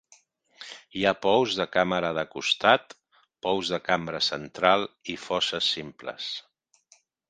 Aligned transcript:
Hi 0.99 1.03
ha 1.05 1.11
pous 1.25 1.57
de 1.59 1.67
càmera 1.75 2.09
de 2.19 2.23
costat, 2.33 2.97
pous 3.49 3.71
de 3.77 3.83
cambra 3.91 4.25
central 4.33 4.91
i 5.17 5.21
fosses 5.29 5.73
simples. 5.79 6.37